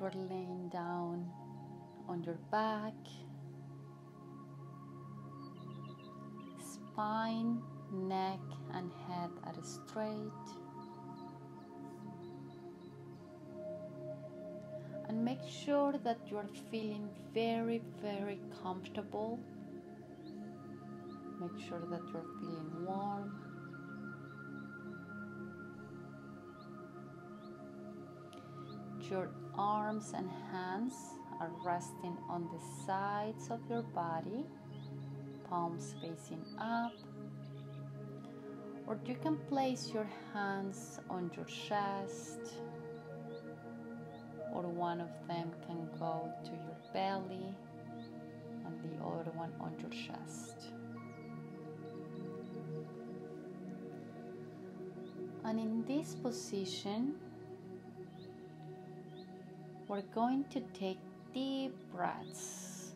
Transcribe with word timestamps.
you're 0.00 0.12
laying 0.30 0.68
down 0.68 1.28
on 2.08 2.22
your 2.22 2.38
back, 2.50 2.94
spine, 6.60 7.60
neck, 7.92 8.40
and 8.74 8.90
head 9.08 9.30
are 9.44 9.54
straight. 9.62 10.46
And 15.08 15.24
make 15.24 15.40
sure 15.48 15.94
that 16.04 16.18
you're 16.30 16.48
feeling 16.70 17.08
very, 17.34 17.82
very 18.02 18.40
comfortable. 18.62 19.40
Make 21.40 21.68
sure 21.68 21.80
that 21.90 22.02
you're 22.12 22.26
feeling 22.40 22.86
warm. 22.86 23.47
Your 29.10 29.30
arms 29.54 30.12
and 30.14 30.28
hands 30.52 30.92
are 31.40 31.50
resting 31.64 32.16
on 32.28 32.46
the 32.52 32.84
sides 32.86 33.48
of 33.50 33.60
your 33.70 33.82
body, 33.82 34.44
palms 35.48 35.94
facing 36.02 36.44
up. 36.58 36.92
Or 38.86 38.98
you 39.06 39.16
can 39.22 39.36
place 39.48 39.90
your 39.94 40.08
hands 40.34 41.00
on 41.08 41.30
your 41.34 41.46
chest, 41.46 42.54
or 44.52 44.62
one 44.62 45.00
of 45.00 45.10
them 45.26 45.52
can 45.66 45.88
go 45.98 46.30
to 46.44 46.50
your 46.50 46.76
belly, 46.92 47.54
and 48.66 48.78
the 48.82 49.04
other 49.04 49.30
one 49.32 49.52
on 49.58 49.74
your 49.80 49.90
chest. 49.90 50.68
And 55.44 55.58
in 55.58 55.84
this 55.86 56.14
position, 56.14 57.14
we're 59.88 60.02
going 60.14 60.44
to 60.50 60.60
take 60.78 60.98
deep 61.32 61.74
breaths 61.90 62.92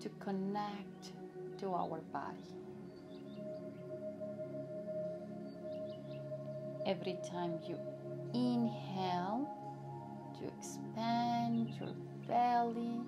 to 0.00 0.08
connect 0.18 1.12
to 1.58 1.74
our 1.74 2.00
body. 2.10 2.38
Every 6.86 7.18
time 7.30 7.58
you 7.68 7.76
inhale, 8.32 9.46
to 10.38 10.46
expand 10.46 11.68
your 11.78 11.94
belly 12.26 13.02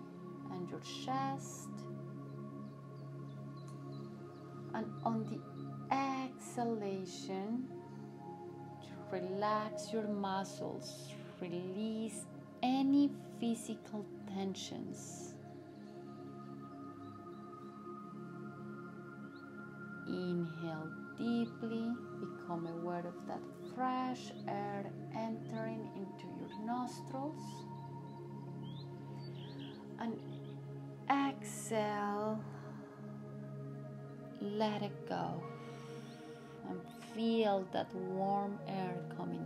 and 0.53 0.69
your 0.69 0.81
chest. 0.81 1.71
And 4.75 4.87
on 5.03 5.25
the 5.25 5.95
exhalation, 5.95 7.67
to 8.83 9.17
relax 9.17 9.91
your 9.95 10.07
muscles, 10.07 11.11
release 11.43 12.25
any 12.63 13.11
physical 13.41 14.07
tensions. 14.33 15.35
Inhale 20.07 20.91
deeply, 21.19 21.91
become 22.21 22.69
aware 22.79 23.07
of 23.07 23.15
that 23.27 23.41
fresh 23.75 24.33
air 24.47 24.87
entering 25.17 25.89
into 25.97 26.27
your 26.39 26.65
nostrils. 26.65 27.43
And 30.01 30.19
exhale, 31.11 32.41
let 34.41 34.83
it 34.83 35.09
go, 35.09 35.43
and 36.69 36.81
feel 37.15 37.67
that 37.73 37.95
warm 37.95 38.59
air 38.67 38.97
coming 39.17 39.42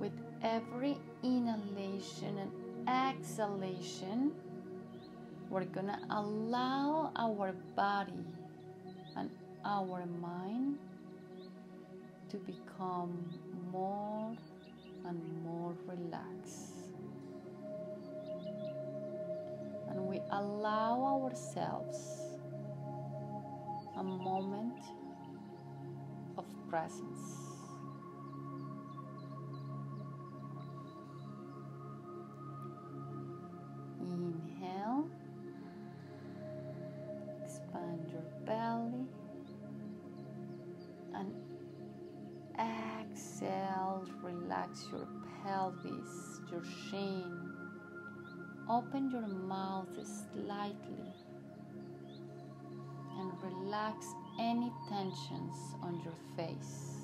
With 0.00 0.12
every 0.42 0.96
inhalation 1.22 2.38
and 2.38 2.88
exhalation, 2.88 4.32
we're 5.50 5.64
gonna 5.64 6.00
allow 6.10 7.10
our 7.16 7.52
body 7.74 8.24
and 9.16 9.30
our 9.64 10.06
mind 10.20 10.78
to 12.30 12.36
become 12.36 13.24
more 13.72 14.36
and 15.04 15.20
more 15.44 15.74
relaxed. 15.86 16.74
And 19.88 20.06
we 20.06 20.20
allow 20.30 21.22
ourselves 21.24 22.18
a 23.96 24.02
moment 24.04 24.78
of 26.36 26.44
presence. 26.68 27.57
Pelvis, 45.82 46.40
your 46.50 46.62
shin. 46.64 47.52
Open 48.68 49.10
your 49.10 49.26
mouth 49.26 49.88
slightly 50.04 51.12
and 53.18 53.32
relax 53.42 54.06
any 54.38 54.70
tensions 54.88 55.56
on 55.82 56.00
your 56.04 56.14
face. 56.36 56.94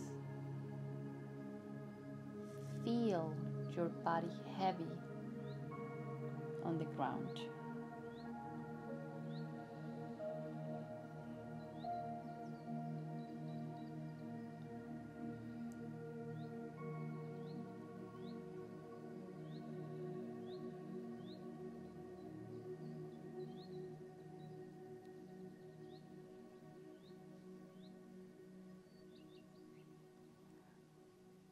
Feel 2.84 3.34
your 3.74 3.88
body 4.04 4.28
heavy 4.58 4.84
on 6.64 6.78
the 6.78 6.84
ground. 6.96 7.40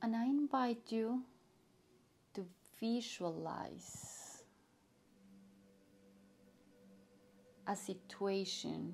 And 0.02 0.16
I 0.16 0.24
invite 0.24 0.90
you 0.90 1.22
to 2.34 2.44
visualize 2.80 4.42
a 7.68 7.76
situation 7.76 8.92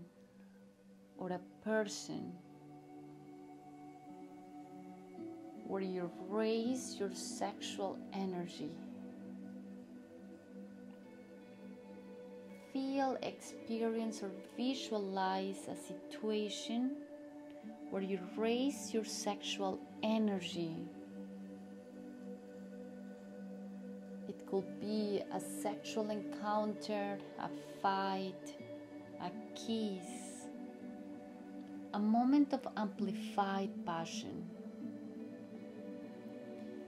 or 1.17 1.33
a 1.33 1.41
person 1.65 2.31
where 5.67 5.81
you 5.81 6.11
raise 6.29 6.97
your 7.01 7.15
sexual 7.15 7.99
energy. 8.13 8.71
Feel, 12.75 13.17
experience, 13.23 14.23
or 14.23 14.31
visualize 14.59 15.69
a 15.69 15.75
situation 15.75 16.97
where 17.91 18.03
you 18.03 18.19
raise 18.37 18.93
your 18.93 19.07
sexual 19.07 19.81
energy. 20.03 20.77
Could 24.51 24.81
be 24.81 25.23
a 25.33 25.41
sexual 25.41 26.09
encounter, 26.11 27.19
a 27.39 27.51
fight, 27.83 28.57
a 29.21 29.31
kiss, 29.55 30.47
a 31.93 31.99
moment 31.99 32.55
of 32.55 32.67
amplified 32.77 33.71
passion. 33.85 34.45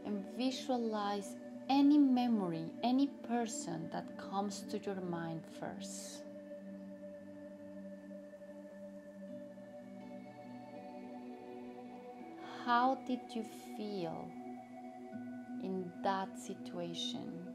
And 0.07 0.25
visualize 0.37 1.37
any 1.69 1.99
memory, 1.99 2.65
any 2.83 3.09
person 3.29 3.91
that 3.93 4.07
comes 4.19 4.65
to 4.71 4.79
your 4.79 5.01
mind 5.03 5.43
first. 5.61 6.23
How 12.65 12.99
did 13.07 13.21
you 13.35 13.45
feel 13.77 14.29
in 15.63 15.91
that 16.03 16.39
situation? 16.39 17.50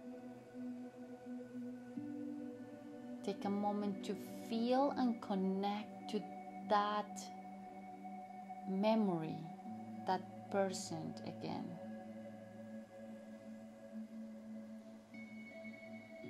Take 3.26 3.46
a 3.46 3.50
moment 3.50 4.04
to 4.06 4.16
feel 4.48 4.94
and 4.98 5.20
connect 5.20 6.12
to 6.12 6.22
that 6.70 7.20
memory, 8.70 9.36
that 10.06 10.52
person 10.52 11.12
again. 11.26 11.66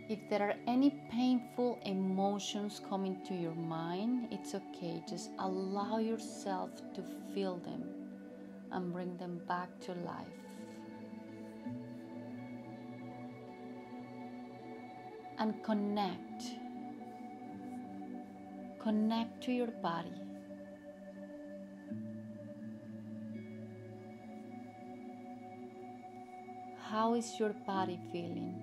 If 0.08 0.20
there 0.30 0.42
are 0.42 0.56
any 0.68 0.92
painful 1.12 1.80
emotions 1.86 2.80
coming 2.88 3.18
to 3.28 3.34
your 3.34 3.56
mind, 3.56 4.30
it's 4.32 4.56
okay. 4.56 5.04
Just 5.10 5.32
allow 5.40 5.98
yourself 5.98 6.70
to 6.94 7.04
feel 7.34 7.58
them 7.58 7.84
and 8.72 8.94
bring 8.94 9.18
them 9.18 9.42
back 9.50 9.68
to 9.82 9.94
life. 9.96 10.28
And 15.38 15.62
connect. 15.62 16.56
Connect 18.86 19.42
to 19.42 19.52
your 19.52 19.72
body. 19.82 20.14
How 26.92 27.16
is 27.16 27.40
your 27.40 27.54
body 27.66 28.00
feeling? 28.12 28.54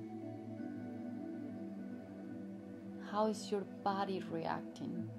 How 3.10 3.26
is 3.26 3.50
your 3.50 3.62
body 3.82 4.22
reacting? 4.30 5.10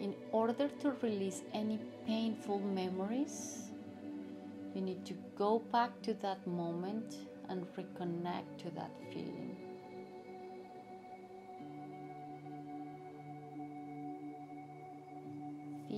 In 0.00 0.16
order 0.32 0.68
to 0.80 0.90
release 1.02 1.42
any 1.52 1.78
painful 2.04 2.58
memories, 2.58 3.70
you 4.74 4.80
need 4.80 5.06
to 5.06 5.14
go 5.38 5.60
back 5.70 6.02
to 6.02 6.14
that 6.14 6.44
moment 6.48 7.14
and 7.48 7.64
reconnect 7.76 8.58
to 8.58 8.70
that 8.74 8.90
feeling. 9.12 9.53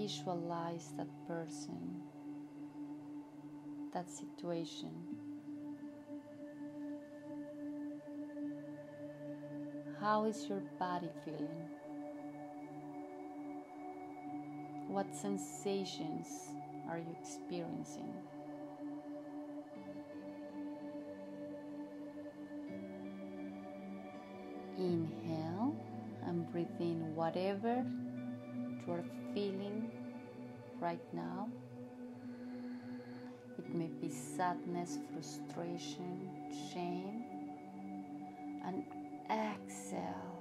Visualize 0.06 0.92
that 0.96 1.08
person, 1.26 2.00
that 3.92 4.08
situation. 4.08 4.92
How 10.00 10.26
is 10.26 10.46
your 10.48 10.62
body 10.78 11.10
feeling? 11.24 11.58
What 14.86 15.12
sensations 15.12 16.50
are 16.88 16.98
you 16.98 17.16
experiencing? 17.20 18.14
Inhale 24.78 25.74
and 26.28 26.48
breathe 26.52 26.68
in 26.78 27.12
whatever 27.16 27.84
you're 28.86 29.04
feeling 29.34 29.90
right 30.80 31.02
now. 31.12 31.48
It 33.58 33.74
may 33.74 33.90
be 34.00 34.10
sadness, 34.10 34.98
frustration, 35.12 36.28
shame, 36.72 37.24
and 38.64 38.84
exhale. 39.30 40.36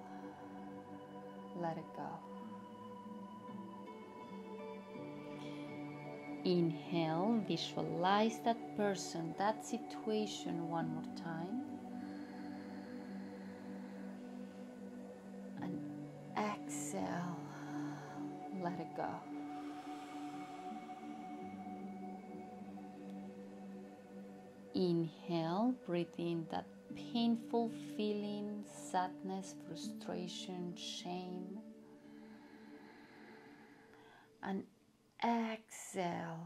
Let 1.59 1.77
it 1.77 1.85
go. 1.95 2.09
Inhale, 6.43 7.41
visualize 7.47 8.39
that 8.45 8.77
person, 8.77 9.33
that 9.39 9.65
situation 9.65 10.69
one 10.69 10.93
more 10.93 11.15
time. 11.15 11.64
Go. 18.95 19.09
Inhale, 24.73 25.73
breathe 25.85 26.07
in 26.17 26.45
that 26.51 26.65
painful 27.13 27.71
feeling, 27.95 28.65
sadness, 28.91 29.55
frustration, 29.65 30.75
shame. 30.75 31.59
And 34.43 34.63
exhale, 35.23 36.39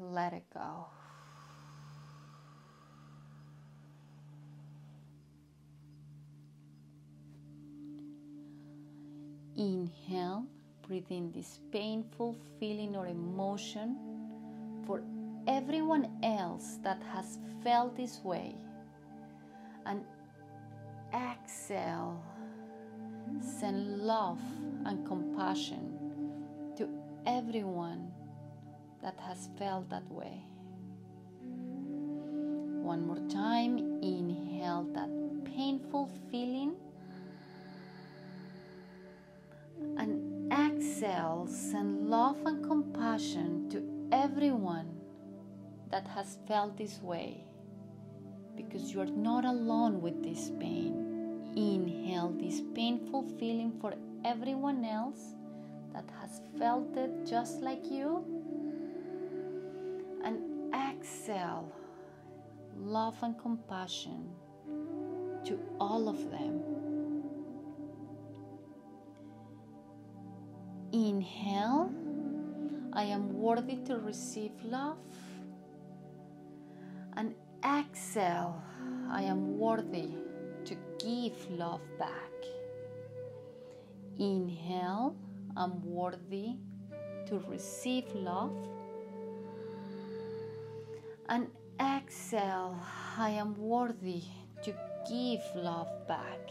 let 0.00 0.32
it 0.32 0.44
go. 0.52 0.86
Inhale, 9.56 10.46
breathe 10.92 11.06
in 11.08 11.32
this 11.32 11.58
painful 11.72 12.36
feeling 12.60 12.94
or 12.94 13.06
emotion 13.06 13.96
for 14.86 15.02
everyone 15.46 16.06
else 16.22 16.78
that 16.82 17.02
has 17.14 17.38
felt 17.64 17.96
this 17.96 18.20
way. 18.22 18.54
And 19.86 20.04
exhale, 21.14 22.22
send 23.40 24.00
love 24.02 24.38
and 24.84 25.06
compassion 25.06 25.96
to 26.76 26.86
everyone 27.24 28.12
that 29.02 29.18
has 29.18 29.48
felt 29.58 29.88
that 29.88 30.06
way. 30.10 30.44
One 32.82 33.06
more 33.06 33.22
time, 33.30 33.78
inhale 34.02 34.86
that 34.92 35.08
painful 35.46 36.10
feeling. 36.30 36.74
And 39.96 40.31
exhale, 40.82 41.46
send 41.48 42.10
love 42.10 42.36
and 42.44 42.64
compassion 42.66 43.68
to 43.70 43.80
everyone 44.10 44.88
that 45.90 46.08
has 46.08 46.38
felt 46.48 46.76
this 46.76 47.00
way 47.00 47.44
because 48.56 48.92
you 48.92 49.00
are 49.00 49.14
not 49.30 49.44
alone 49.44 50.02
with 50.02 50.22
this 50.24 50.50
pain. 50.58 51.52
Inhale 51.54 52.30
this 52.30 52.62
painful 52.74 53.22
feeling 53.38 53.72
for 53.80 53.94
everyone 54.24 54.84
else 54.84 55.34
that 55.92 56.04
has 56.20 56.40
felt 56.58 56.96
it 56.96 57.26
just 57.26 57.60
like 57.60 57.84
you. 57.88 58.24
And 60.24 60.74
exhale 60.74 61.70
love 62.76 63.16
and 63.22 63.38
compassion 63.38 64.30
to 65.44 65.60
all 65.78 66.08
of 66.08 66.28
them. 66.30 66.71
Inhale, 70.92 71.90
I 72.92 73.04
am 73.04 73.32
worthy 73.40 73.76
to 73.86 73.96
receive 73.96 74.52
love. 74.62 74.98
And 77.16 77.34
exhale, 77.64 78.62
I 79.10 79.22
am 79.22 79.58
worthy 79.58 80.10
to 80.66 80.76
give 80.98 81.50
love 81.50 81.80
back. 81.98 82.32
Inhale, 84.18 85.16
I'm 85.56 85.82
worthy 85.82 86.56
to 87.26 87.38
receive 87.48 88.04
love. 88.14 88.54
And 91.30 91.48
exhale, 91.80 92.76
I 93.16 93.30
am 93.30 93.56
worthy 93.56 94.24
to 94.62 94.74
give 95.08 95.40
love 95.54 96.06
back. 96.06 96.50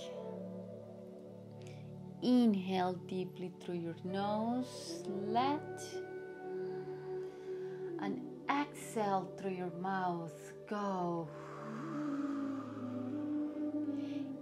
Inhale 2.24 2.94
deeply 3.08 3.52
through 3.60 3.80
your 3.80 3.96
nose, 4.04 5.04
let, 5.26 5.84
and 8.00 8.22
exhale 8.48 9.28
through 9.38 9.56
your 9.56 9.72
mouth, 9.82 10.54
go. 10.70 11.28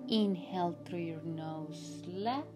Inhale 0.10 0.76
through 0.84 1.00
your 1.00 1.22
nose, 1.24 2.02
let, 2.08 2.48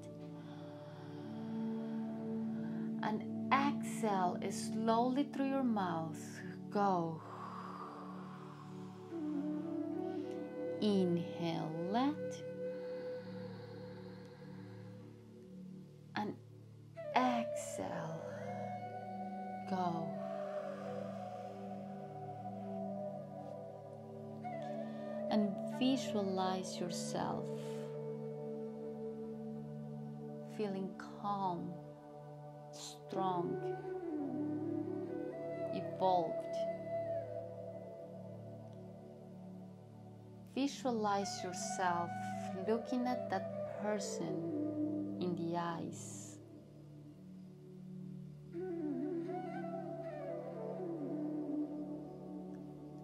and 3.04 3.24
exhale 3.54 4.38
slowly 4.50 5.28
through 5.34 5.50
your 5.50 5.64
mouth, 5.64 6.20
go. 6.70 7.22
Inhale, 10.82 11.72
let, 11.92 12.44
visualize 26.04 26.80
yourself 26.80 27.46
feeling 30.58 30.90
calm, 31.22 31.72
strong, 32.72 33.58
evolved. 35.74 36.56
Visualize 40.54 41.42
yourself 41.44 42.10
looking 42.68 43.08
at 43.08 43.30
that 43.32 43.82
person 43.82 45.18
in 45.20 45.36
the 45.36 45.58
eyes. 45.58 46.38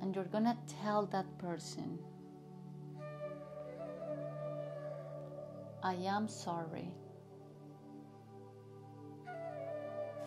And 0.01 0.15
you're 0.15 0.25
gonna 0.25 0.57
tell 0.83 1.07
that 1.07 1.25
person, 1.39 1.97
I 5.81 5.93
am 5.93 6.27
sorry. 6.27 6.91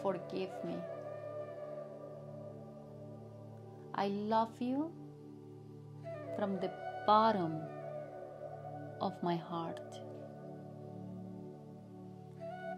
Forgive 0.03 0.51
me. 0.65 0.77
I 3.95 4.09
love 4.09 4.61
you 4.61 4.91
from 6.37 6.59
the 6.59 6.73
bottom 7.07 7.61
of 9.03 9.13
my 9.23 9.37
heart. 9.37 9.81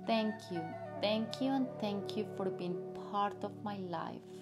Thank 0.06 0.34
you, 0.50 0.60
thank 1.00 1.40
you, 1.40 1.52
and 1.52 1.68
thank 1.80 2.16
you 2.16 2.26
for 2.36 2.50
being 2.50 2.76
part 3.12 3.44
of 3.44 3.52
my 3.62 3.76
life, 3.76 4.34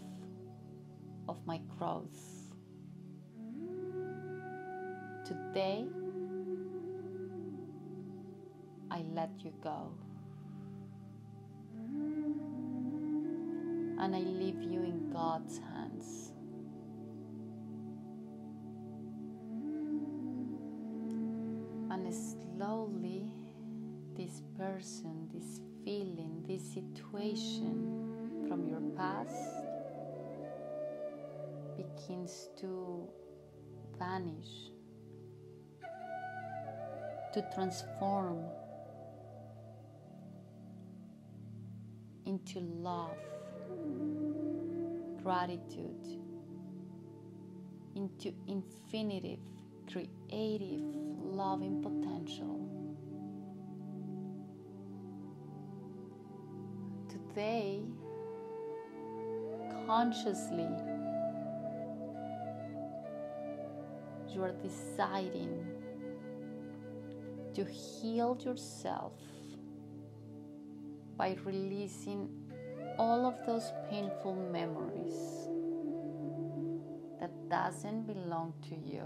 of 1.28 1.36
my 1.46 1.60
growth. 1.78 2.18
Today, 5.24 5.86
I 8.92 9.02
let 9.14 9.30
you 9.38 9.54
go. 9.64 9.90
And 13.98 14.14
I 14.14 14.18
leave 14.18 14.60
you 14.60 14.82
in 14.82 15.10
God's 15.10 15.58
hands. 15.58 16.32
And 21.90 22.14
slowly, 22.14 23.32
this 24.14 24.42
person, 24.58 25.30
this 25.32 25.62
feeling, 25.86 26.44
this 26.46 26.62
situation 26.62 28.44
from 28.46 28.68
your 28.68 28.82
past 28.94 29.32
begins 31.78 32.50
to 32.60 33.08
vanish, 33.98 34.70
to 37.32 37.42
transform 37.54 38.44
into 42.32 42.60
love, 42.60 43.18
gratitude, 45.22 46.18
into 47.94 48.32
infinitive, 48.48 49.38
creative, 49.92 50.80
loving 51.20 51.82
potential. 51.82 52.58
Today, 57.10 57.82
consciously, 59.86 60.70
you 64.30 64.42
are 64.42 64.54
deciding 64.62 65.66
to 67.52 67.64
heal 67.66 68.38
yourself 68.42 69.12
by 71.22 71.36
releasing 71.44 72.28
all 72.98 73.24
of 73.26 73.34
those 73.46 73.72
painful 73.88 74.34
memories 74.50 75.18
that 77.20 77.30
doesn't 77.48 78.08
belong 78.08 78.52
to 78.60 78.74
you. 78.74 79.04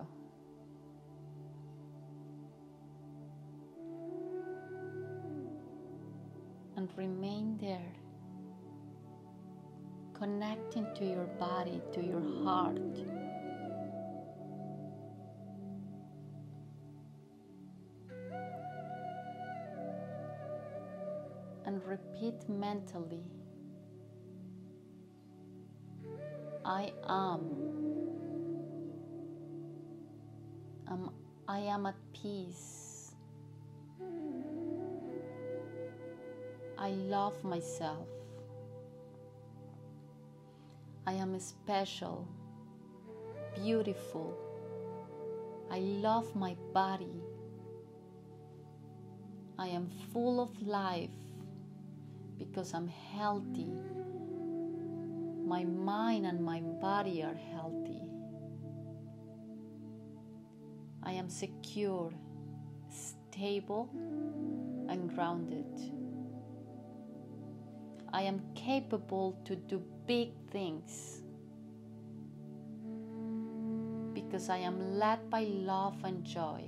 And 6.79 6.89
remain 6.97 7.59
there, 7.59 7.93
connecting 10.15 10.87
to 10.95 11.05
your 11.05 11.27
body, 11.39 11.83
to 11.93 12.01
your 12.03 12.25
heart. 12.45 13.16
Repeat 21.87 22.49
mentally 22.49 23.23
I 26.67 26.93
am. 27.09 27.41
Um, 30.89 31.13
I 31.47 31.61
am 31.61 31.87
at 31.87 31.95
peace. 32.13 33.15
I 36.77 36.91
love 36.91 37.45
myself. 37.45 38.09
I 41.07 41.13
am 41.13 41.39
special, 41.39 42.27
beautiful. 43.55 44.37
I 45.71 45.79
love 45.79 46.35
my 46.35 46.57
body. 46.75 47.23
I 49.57 49.69
am 49.69 49.89
full 50.13 50.41
of 50.41 50.51
life 50.67 51.26
because 52.39 52.75
I'm 52.75 52.89
healthy. 52.89 53.73
My 55.45 55.65
mind 55.65 56.27
and 56.27 56.45
my 56.45 56.61
body 56.61 57.23
are 57.23 57.39
healthy. 57.53 58.03
I 61.03 61.13
am 61.13 61.29
secure, 61.29 62.11
stable, 62.91 63.89
and 64.89 65.15
grounded. 65.15 65.67
I 68.13 68.23
am 68.23 68.41
capable 68.55 69.39
to 69.45 69.57
do 69.57 69.83
big 70.07 70.31
things 70.51 71.23
because 74.15 74.49
I 74.49 74.59
am 74.59 74.99
led 74.99 75.31
by 75.31 75.45
love 75.45 76.03
and 76.03 76.25
joy. 76.25 76.65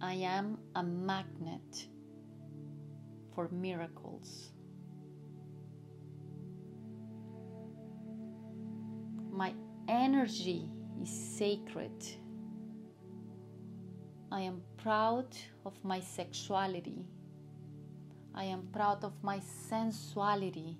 I 0.00 0.14
am 0.14 0.58
a 0.74 0.82
magnet 0.82 1.88
for 3.36 3.48
miracles. 3.50 4.50
My 9.30 9.52
energy 9.88 10.70
is 11.02 11.10
sacred. 11.10 11.92
I 14.32 14.40
am 14.40 14.62
proud 14.78 15.36
of 15.66 15.74
my 15.84 16.00
sexuality. 16.00 17.04
I 18.34 18.44
am 18.44 18.68
proud 18.72 19.04
of 19.04 19.12
my 19.22 19.38
sensuality 19.68 20.78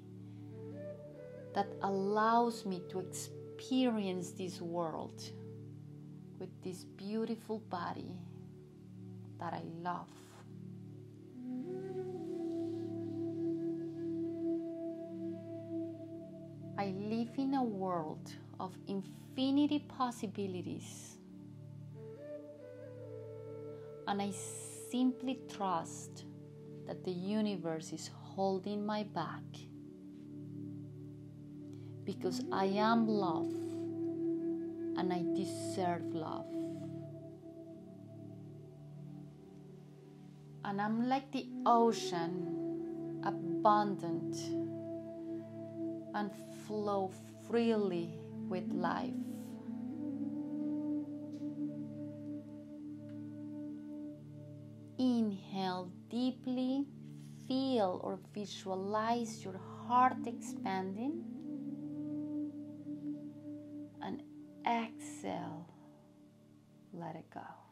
that 1.54 1.68
allows 1.82 2.64
me 2.64 2.82
to 2.88 3.00
experience 3.00 4.30
this 4.30 4.62
world 4.62 5.22
with 6.38 6.50
this 6.62 6.84
beautiful 6.84 7.58
body 7.58 8.12
that 9.38 9.52
I 9.52 9.62
love. 9.82 10.08
I 16.78 16.92
live 16.98 17.30
in 17.38 17.54
a 17.54 17.62
world 17.62 18.34
of 18.60 18.76
infinity 18.86 19.86
possibilities, 19.88 21.16
and 24.06 24.20
I 24.20 24.30
simply 24.90 25.40
trust 25.56 26.26
that 26.86 27.02
the 27.02 27.12
universe 27.12 27.92
is 27.92 28.10
holding 28.12 28.84
my 28.84 29.04
back 29.04 29.42
because 32.04 32.42
I 32.52 32.66
am 32.66 33.08
love 33.08 33.50
and 34.98 35.12
I 35.12 35.24
deserve 35.34 36.14
love. 36.14 36.46
And 40.64 40.80
I'm 40.80 41.08
like 41.08 41.32
the 41.32 41.46
ocean, 41.64 43.20
abundant 43.24 44.65
and 46.16 46.30
flow 46.66 47.12
freely 47.46 48.18
with 48.48 48.64
life. 48.72 49.12
Inhale 54.98 55.92
deeply, 56.08 56.86
feel 57.46 58.00
or 58.02 58.18
visualize 58.32 59.44
your 59.44 59.60
heart 59.86 60.26
expanding, 60.26 61.22
and 64.02 64.22
exhale, 64.66 65.68
let 66.94 67.14
it 67.14 67.28
go. 67.32 67.65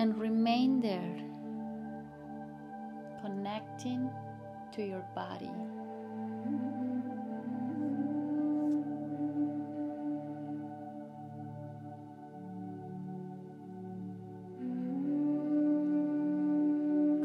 And 0.00 0.16
remain 0.18 0.80
there. 0.80 1.14
Connecting 3.20 4.10
to 4.72 4.82
your 4.82 5.04
body. 5.14 5.50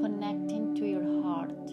Connecting 0.02 0.76
to 0.76 0.86
your 0.86 1.24
heart. 1.24 1.68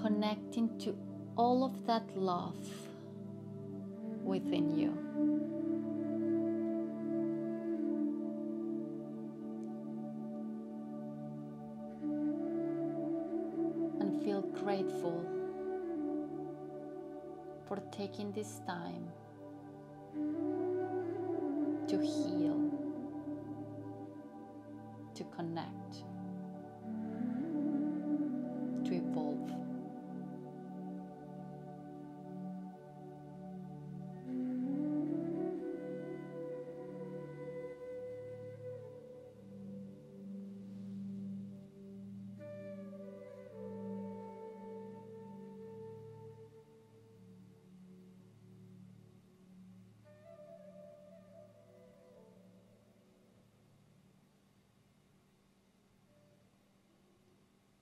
Connecting 0.00 0.78
to 0.78 1.09
all 1.40 1.64
of 1.64 1.86
that 1.86 2.04
love 2.14 2.66
within 4.22 4.76
you. 4.78 4.90
And 14.00 14.22
feel 14.22 14.42
grateful 14.62 15.24
for 17.66 17.78
taking 17.90 18.32
this 18.32 18.60
time 18.66 19.08
to 21.88 21.96
heal, 22.02 22.60
to 25.14 25.24
connect. 25.36 26.04